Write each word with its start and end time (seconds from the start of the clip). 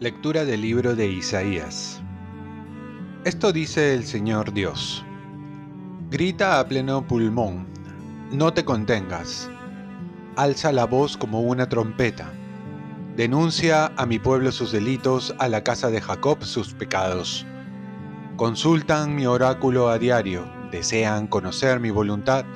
Lectura 0.00 0.46
del 0.46 0.62
libro 0.62 0.96
de 0.96 1.08
Isaías. 1.08 2.00
Esto 3.26 3.52
dice 3.52 3.92
el 3.92 4.04
Señor 4.04 4.54
Dios. 4.54 5.04
Grita 6.10 6.58
a 6.58 6.66
pleno 6.66 7.06
pulmón, 7.06 7.66
no 8.32 8.50
te 8.50 8.64
contengas. 8.64 9.50
Alza 10.36 10.72
la 10.72 10.86
voz 10.86 11.18
como 11.18 11.42
una 11.42 11.68
trompeta. 11.68 12.32
Denuncia 13.14 13.92
a 13.98 14.06
mi 14.06 14.18
pueblo 14.18 14.52
sus 14.52 14.72
delitos, 14.72 15.34
a 15.38 15.48
la 15.48 15.62
casa 15.62 15.90
de 15.90 16.00
Jacob 16.00 16.42
sus 16.44 16.72
pecados. 16.72 17.44
Consultan 18.40 19.14
mi 19.14 19.26
oráculo 19.26 19.90
a 19.90 19.98
diario, 19.98 20.50
desean 20.70 21.26
conocer 21.26 21.78
mi 21.78 21.90
voluntad, 21.90 22.46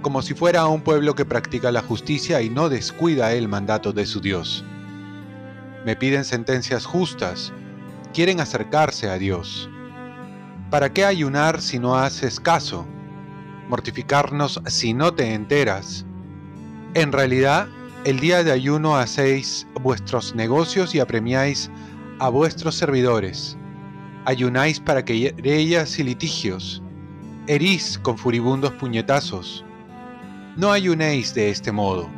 como 0.00 0.22
si 0.22 0.32
fuera 0.32 0.66
un 0.68 0.80
pueblo 0.80 1.14
que 1.14 1.26
practica 1.26 1.70
la 1.70 1.82
justicia 1.82 2.40
y 2.40 2.48
no 2.48 2.70
descuida 2.70 3.34
el 3.34 3.46
mandato 3.46 3.92
de 3.92 4.06
su 4.06 4.22
Dios 4.22 4.64
me 5.86 5.94
piden 5.94 6.24
sentencias 6.24 6.84
justas, 6.84 7.52
quieren 8.12 8.40
acercarse 8.40 9.08
a 9.08 9.18
Dios. 9.18 9.70
¿Para 10.68 10.92
qué 10.92 11.04
ayunar 11.04 11.62
si 11.62 11.78
no 11.78 11.94
haces 11.94 12.40
caso? 12.40 12.84
Mortificarnos 13.68 14.60
si 14.66 14.94
no 14.94 15.14
te 15.14 15.32
enteras. 15.32 16.04
En 16.94 17.12
realidad, 17.12 17.68
el 18.04 18.18
día 18.18 18.42
de 18.42 18.50
ayuno 18.50 18.96
hacéis 18.96 19.68
vuestros 19.80 20.34
negocios 20.34 20.92
y 20.96 20.98
apremiáis 20.98 21.70
a 22.18 22.30
vuestros 22.30 22.74
servidores. 22.74 23.56
Ayunáis 24.26 24.78
para 24.78 25.04
querellas 25.04 25.98
y 25.98 26.04
litigios. 26.04 26.82
Herís 27.46 27.98
con 27.98 28.18
furibundos 28.18 28.72
puñetazos. 28.72 29.64
No 30.56 30.70
ayunéis 30.72 31.32
de 31.32 31.48
este 31.48 31.72
modo 31.72 32.10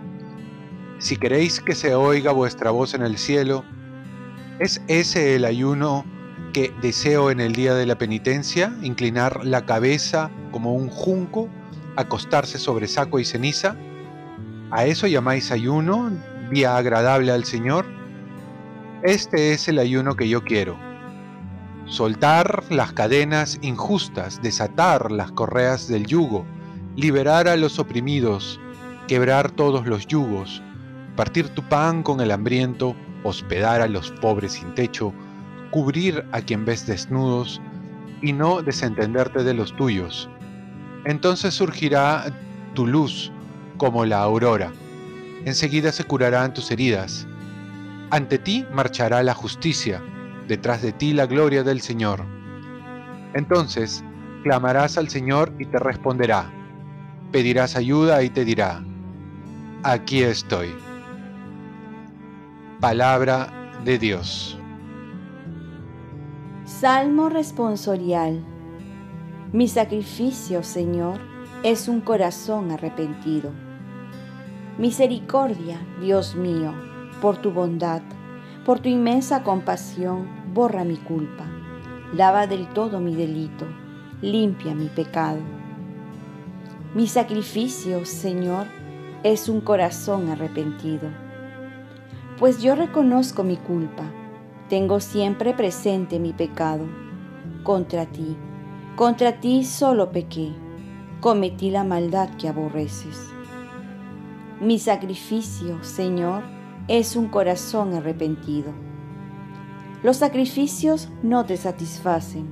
si 0.98 1.16
queréis 1.16 1.60
que 1.60 1.76
se 1.76 1.94
oiga 1.94 2.32
vuestra 2.32 2.72
voz 2.72 2.92
en 2.92 3.02
el 3.02 3.18
cielo, 3.18 3.64
¿es 4.58 4.82
ese 4.88 5.36
el 5.36 5.44
ayuno 5.44 6.04
que 6.52 6.74
deseo 6.82 7.30
en 7.30 7.38
el 7.38 7.52
día 7.52 7.74
de 7.74 7.86
la 7.86 7.96
penitencia? 7.96 8.76
¿Inclinar 8.82 9.44
la 9.44 9.64
cabeza 9.64 10.28
como 10.50 10.74
un 10.74 10.88
junco, 10.88 11.48
acostarse 11.94 12.58
sobre 12.58 12.88
saco 12.88 13.20
y 13.20 13.24
ceniza? 13.24 13.76
¿A 14.72 14.86
eso 14.86 15.06
llamáis 15.06 15.52
ayuno, 15.52 16.10
día 16.50 16.76
agradable 16.76 17.30
al 17.30 17.44
Señor? 17.44 17.86
Este 19.04 19.52
es 19.52 19.68
el 19.68 19.78
ayuno 19.78 20.16
que 20.16 20.28
yo 20.28 20.42
quiero. 20.42 20.87
Soltar 21.88 22.64
las 22.68 22.92
cadenas 22.92 23.58
injustas, 23.62 24.42
desatar 24.42 25.10
las 25.10 25.32
correas 25.32 25.88
del 25.88 26.06
yugo, 26.06 26.44
liberar 26.96 27.48
a 27.48 27.56
los 27.56 27.78
oprimidos, 27.78 28.60
quebrar 29.06 29.50
todos 29.50 29.86
los 29.86 30.06
yugos, 30.06 30.62
partir 31.16 31.48
tu 31.48 31.62
pan 31.62 32.02
con 32.02 32.20
el 32.20 32.30
hambriento, 32.30 32.94
hospedar 33.24 33.80
a 33.80 33.88
los 33.88 34.10
pobres 34.10 34.52
sin 34.52 34.74
techo, 34.74 35.14
cubrir 35.70 36.26
a 36.32 36.42
quien 36.42 36.66
ves 36.66 36.86
desnudos 36.86 37.58
y 38.20 38.34
no 38.34 38.60
desentenderte 38.60 39.42
de 39.42 39.54
los 39.54 39.74
tuyos. 39.74 40.28
Entonces 41.06 41.54
surgirá 41.54 42.26
tu 42.74 42.86
luz 42.86 43.32
como 43.78 44.04
la 44.04 44.18
aurora. 44.18 44.72
Enseguida 45.46 45.90
se 45.90 46.04
curarán 46.04 46.52
tus 46.52 46.70
heridas. 46.70 47.26
Ante 48.10 48.38
ti 48.38 48.66
marchará 48.74 49.22
la 49.22 49.32
justicia, 49.32 50.02
detrás 50.48 50.82
de 50.82 50.92
ti 50.92 51.12
la 51.12 51.26
gloria 51.26 51.62
del 51.62 51.80
Señor. 51.80 52.24
Entonces 53.34 54.02
clamarás 54.42 54.98
al 54.98 55.08
Señor 55.08 55.52
y 55.58 55.66
te 55.66 55.78
responderá. 55.78 56.50
Pedirás 57.30 57.76
ayuda 57.76 58.22
y 58.22 58.30
te 58.30 58.44
dirá, 58.44 58.82
aquí 59.82 60.22
estoy. 60.22 60.74
Palabra 62.80 63.52
de 63.84 63.98
Dios. 63.98 64.58
Salmo 66.64 67.28
responsorial. 67.28 68.42
Mi 69.52 69.68
sacrificio, 69.68 70.62
Señor, 70.62 71.20
es 71.62 71.88
un 71.88 72.00
corazón 72.00 72.70
arrepentido. 72.70 73.50
Misericordia, 74.78 75.80
Dios 76.00 76.36
mío, 76.36 76.72
por 77.20 77.36
tu 77.38 77.50
bondad, 77.50 78.02
por 78.68 78.80
tu 78.80 78.90
inmensa 78.90 79.42
compasión, 79.42 80.28
borra 80.52 80.84
mi 80.84 80.98
culpa. 80.98 81.46
Lava 82.12 82.46
del 82.46 82.68
todo 82.68 83.00
mi 83.00 83.16
delito, 83.16 83.64
limpia 84.20 84.74
mi 84.74 84.88
pecado. 84.88 85.40
Mi 86.94 87.06
sacrificio, 87.06 88.04
Señor, 88.04 88.66
es 89.22 89.48
un 89.48 89.62
corazón 89.62 90.28
arrepentido 90.28 91.08
pues 92.38 92.62
yo 92.62 92.76
reconozco 92.76 93.42
mi 93.42 93.56
culpa, 93.56 94.04
tengo 94.68 95.00
siempre 95.00 95.54
presente 95.54 96.20
mi 96.20 96.32
pecado. 96.32 96.86
Contra 97.64 98.06
ti, 98.06 98.36
contra 98.94 99.40
ti 99.40 99.64
solo 99.64 100.12
pequé, 100.12 100.52
cometí 101.20 101.70
la 101.70 101.82
maldad 101.82 102.30
que 102.36 102.48
aborreces. 102.48 103.28
Mi 104.60 104.78
sacrificio, 104.78 105.82
Señor, 105.82 106.44
es 106.88 107.14
un 107.16 107.28
corazón 107.28 107.94
arrepentido. 107.94 108.72
Los 110.02 110.16
sacrificios 110.16 111.08
no 111.22 111.44
te 111.44 111.56
satisfacen. 111.56 112.48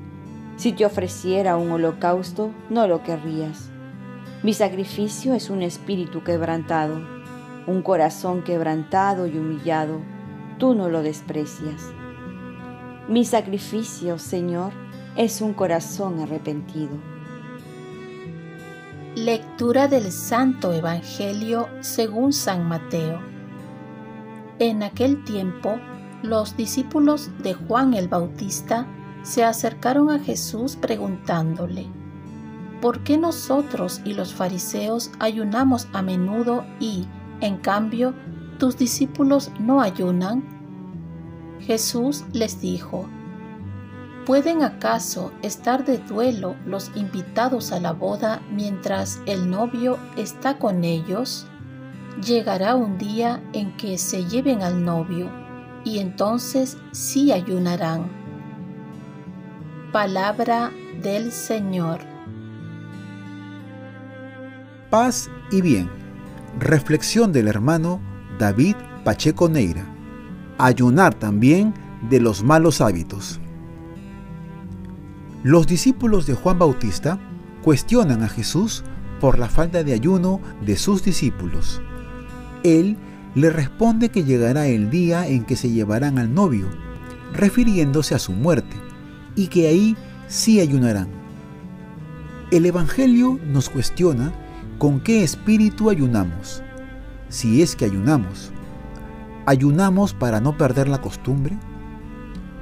Si 0.56 0.72
te 0.72 0.86
ofreciera 0.86 1.56
un 1.56 1.70
holocausto, 1.72 2.52
no 2.70 2.86
lo 2.86 3.02
querrías. 3.02 3.70
Mi 4.42 4.52
sacrificio 4.52 5.34
es 5.34 5.50
un 5.50 5.62
espíritu 5.62 6.22
quebrantado 6.22 7.16
un 7.66 7.82
corazón 7.82 8.42
quebrantado 8.42 9.26
y 9.26 9.36
humillado, 9.36 10.00
tú 10.58 10.74
no 10.74 10.88
lo 10.88 11.02
desprecias. 11.02 11.82
Mi 13.08 13.24
sacrificio, 13.24 14.18
Señor, 14.18 14.72
es 15.16 15.40
un 15.40 15.52
corazón 15.52 16.20
arrepentido. 16.20 16.96
Lectura 19.16 19.88
del 19.88 20.12
Santo 20.12 20.72
Evangelio 20.72 21.68
según 21.80 22.32
San 22.32 22.68
Mateo. 22.68 23.35
En 24.58 24.82
aquel 24.82 25.24
tiempo, 25.24 25.78
los 26.22 26.56
discípulos 26.56 27.30
de 27.42 27.54
Juan 27.54 27.94
el 27.94 28.08
Bautista 28.08 28.86
se 29.22 29.44
acercaron 29.44 30.10
a 30.10 30.18
Jesús 30.18 30.76
preguntándole, 30.76 31.86
¿por 32.80 33.00
qué 33.00 33.18
nosotros 33.18 34.00
y 34.04 34.14
los 34.14 34.32
fariseos 34.34 35.10
ayunamos 35.18 35.88
a 35.92 36.02
menudo 36.02 36.64
y, 36.80 37.06
en 37.40 37.58
cambio, 37.58 38.14
tus 38.58 38.76
discípulos 38.76 39.50
no 39.58 39.80
ayunan. 39.80 40.42
Jesús 41.60 42.24
les 42.32 42.60
dijo, 42.60 43.06
¿pueden 44.24 44.62
acaso 44.62 45.32
estar 45.42 45.84
de 45.84 45.98
duelo 45.98 46.56
los 46.64 46.90
invitados 46.94 47.72
a 47.72 47.80
la 47.80 47.92
boda 47.92 48.40
mientras 48.50 49.20
el 49.26 49.50
novio 49.50 49.98
está 50.16 50.58
con 50.58 50.84
ellos? 50.84 51.46
Llegará 52.24 52.74
un 52.74 52.96
día 52.96 53.42
en 53.52 53.76
que 53.76 53.98
se 53.98 54.24
lleven 54.24 54.62
al 54.62 54.84
novio, 54.84 55.30
y 55.84 55.98
entonces 55.98 56.78
sí 56.92 57.30
ayunarán. 57.30 58.10
Palabra 59.92 60.72
del 61.02 61.30
Señor. 61.30 62.00
Paz 64.90 65.28
y 65.50 65.60
bien 65.60 65.90
Reflexión 66.58 67.32
del 67.32 67.48
hermano 67.48 68.00
David 68.38 68.76
Pacheco 69.04 69.48
Neira. 69.48 69.86
Ayunar 70.56 71.12
también 71.12 71.74
de 72.08 72.18
los 72.18 72.42
malos 72.42 72.80
hábitos. 72.80 73.40
Los 75.42 75.66
discípulos 75.66 76.26
de 76.26 76.34
Juan 76.34 76.58
Bautista 76.58 77.18
cuestionan 77.62 78.22
a 78.22 78.28
Jesús 78.28 78.84
por 79.20 79.38
la 79.38 79.50
falta 79.50 79.84
de 79.84 79.92
ayuno 79.92 80.40
de 80.64 80.76
sus 80.76 81.02
discípulos. 81.02 81.82
Él 82.64 82.96
le 83.34 83.50
responde 83.50 84.08
que 84.08 84.24
llegará 84.24 84.66
el 84.66 84.90
día 84.90 85.26
en 85.26 85.44
que 85.44 85.56
se 85.56 85.70
llevarán 85.70 86.18
al 86.18 86.32
novio, 86.32 86.66
refiriéndose 87.32 88.14
a 88.14 88.18
su 88.18 88.32
muerte, 88.32 88.76
y 89.34 89.48
que 89.48 89.68
ahí 89.68 89.96
sí 90.28 90.60
ayunarán. 90.60 91.08
El 92.50 92.64
Evangelio 92.64 93.38
nos 93.44 93.68
cuestiona 93.68 94.32
¿Con 94.78 95.00
qué 95.00 95.22
espíritu 95.22 95.88
ayunamos? 95.88 96.62
Si 97.30 97.62
es 97.62 97.74
que 97.74 97.86
ayunamos. 97.86 98.52
¿Ayunamos 99.46 100.12
para 100.12 100.38
no 100.38 100.58
perder 100.58 100.86
la 100.86 101.00
costumbre? 101.00 101.56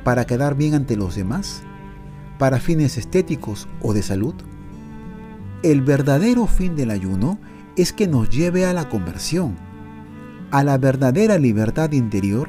¿Para 0.04 0.24
quedar 0.24 0.54
bien 0.54 0.74
ante 0.74 0.96
los 0.96 1.16
demás? 1.16 1.64
¿Para 2.38 2.60
fines 2.60 2.98
estéticos 2.98 3.66
o 3.82 3.94
de 3.94 4.02
salud? 4.02 4.34
El 5.64 5.82
verdadero 5.82 6.46
fin 6.46 6.76
del 6.76 6.92
ayuno 6.92 7.40
es 7.76 7.92
que 7.92 8.06
nos 8.06 8.30
lleve 8.30 8.64
a 8.64 8.72
la 8.72 8.88
conversión, 8.88 9.56
a 10.54 10.62
la 10.62 10.78
verdadera 10.78 11.36
libertad 11.36 11.90
interior 11.90 12.48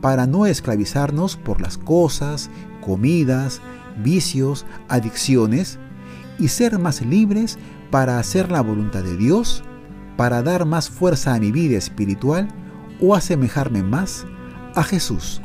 para 0.00 0.26
no 0.26 0.44
esclavizarnos 0.44 1.36
por 1.36 1.60
las 1.60 1.78
cosas, 1.78 2.50
comidas, 2.80 3.60
vicios, 4.02 4.66
adicciones 4.88 5.78
y 6.40 6.48
ser 6.48 6.80
más 6.80 7.00
libres 7.00 7.56
para 7.92 8.18
hacer 8.18 8.50
la 8.50 8.60
voluntad 8.60 9.04
de 9.04 9.16
Dios, 9.16 9.62
para 10.16 10.42
dar 10.42 10.64
más 10.64 10.90
fuerza 10.90 11.32
a 11.32 11.38
mi 11.38 11.52
vida 11.52 11.78
espiritual 11.78 12.48
o 13.00 13.14
asemejarme 13.14 13.84
más 13.84 14.26
a 14.74 14.82
Jesús. 14.82 15.40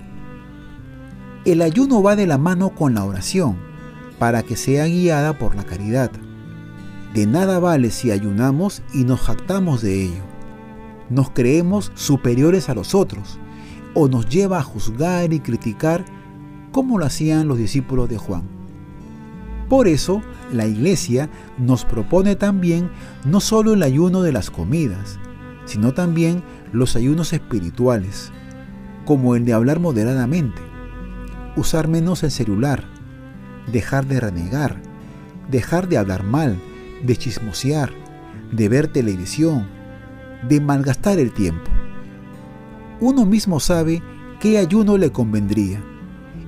El 1.46 1.62
ayuno 1.62 2.02
va 2.02 2.16
de 2.16 2.26
la 2.26 2.40
mano 2.40 2.70
con 2.70 2.96
la 2.96 3.06
oración, 3.06 3.56
para 4.18 4.42
que 4.42 4.56
sea 4.56 4.88
guiada 4.88 5.38
por 5.38 5.56
la 5.56 5.64
caridad. 5.64 6.10
De 7.14 7.28
nada 7.28 7.60
vale 7.60 7.92
si 7.92 8.10
ayunamos 8.10 8.82
y 8.96 9.04
nos 9.04 9.22
jactamos 9.22 9.84
de 9.84 10.06
ello. 10.06 10.33
Nos 11.14 11.30
creemos 11.30 11.92
superiores 11.94 12.70
a 12.70 12.74
los 12.74 12.96
otros, 12.96 13.38
o 13.94 14.08
nos 14.08 14.28
lleva 14.28 14.58
a 14.58 14.64
juzgar 14.64 15.32
y 15.32 15.42
criticar 15.42 16.04
como 16.72 16.98
lo 16.98 17.06
hacían 17.06 17.48
los 17.48 17.60
discípulos 17.60 18.10
de 18.10 18.18
Juan. 18.18 18.42
Por 19.70 19.88
eso, 19.88 20.24
la 20.52 20.66
Iglesia 20.66 21.30
nos 21.60 21.86
propone 21.86 22.36
también 22.36 22.90
no 23.26 23.42
solo 23.42 23.74
el 23.74 23.84
ayuno 23.84 24.24
de 24.24 24.32
las 24.32 24.50
comidas, 24.50 25.20
sino 25.66 25.94
también 25.94 26.42
los 26.72 26.96
ayunos 26.96 27.32
espirituales, 27.32 28.32
como 29.06 29.36
el 29.36 29.46
de 29.46 29.54
hablar 29.54 29.80
moderadamente, 29.80 30.64
usar 31.56 31.88
menos 31.88 32.24
el 32.24 32.32
celular, 32.32 32.86
dejar 33.72 34.08
de 34.08 34.20
renegar, 34.20 34.82
dejar 35.52 35.88
de 35.90 36.00
hablar 36.00 36.24
mal, 36.24 36.60
de 37.04 37.16
chismosear, 37.18 37.92
de 38.52 38.68
ver 38.68 38.88
televisión, 38.88 39.83
de 40.48 40.60
malgastar 40.62 41.20
el 41.20 41.32
tiempo. 41.32 41.70
Uno 43.00 43.26
mismo 43.26 43.60
sabe 43.60 44.02
qué 44.40 44.58
ayuno 44.58 44.98
le 44.98 45.12
convendría, 45.12 45.84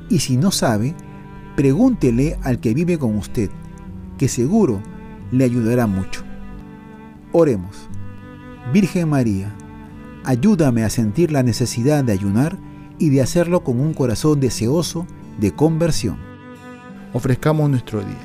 y 0.10 0.20
si 0.20 0.38
no 0.38 0.52
sabe, 0.52 0.96
pregúntele 1.56 2.38
al 2.44 2.60
que 2.60 2.74
vive 2.74 2.98
con 2.98 3.18
usted, 3.18 3.50
que 4.18 4.28
seguro 4.28 4.82
le 5.32 5.44
ayudará 5.44 5.88
mucho. 5.88 6.24
Oremos. 7.32 7.90
Virgen 8.74 9.10
María, 9.10 9.54
ayúdame 10.24 10.84
a 10.84 10.90
sentir 10.90 11.32
la 11.32 11.44
necesidad 11.44 12.04
de 12.04 12.14
ayunar 12.14 12.58
y 12.98 13.10
de 13.10 13.22
hacerlo 13.22 13.64
con 13.64 13.80
un 13.80 13.94
corazón 13.94 14.40
deseoso 14.40 15.06
de 15.40 15.52
conversión. 15.52 16.18
Ofrezcamos 17.14 17.70
nuestro 17.70 18.00
día. 18.00 18.25